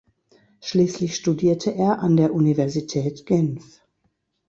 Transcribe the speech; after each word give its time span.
Schließlich 0.61 1.15
studierte 1.15 1.75
er 1.75 1.99
an 1.99 2.17
der 2.17 2.33
Universität 2.33 3.27
Genf. 3.27 3.81